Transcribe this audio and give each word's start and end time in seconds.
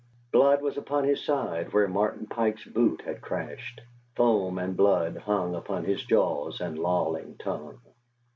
Blood 0.31 0.63
was 0.63 0.77
upon 0.77 1.03
his 1.03 1.23
side 1.23 1.73
where 1.73 1.87
Martin 1.87 2.25
Pike's 2.25 2.65
boot 2.65 3.01
had 3.03 3.21
crashed, 3.21 3.81
foam 4.15 4.57
and 4.57 4.75
blood 4.75 5.15
hung 5.15 5.53
upon 5.53 5.83
his 5.85 6.03
jaws 6.03 6.59
and 6.59 6.79
lolling 6.79 7.37
tongue. 7.37 7.79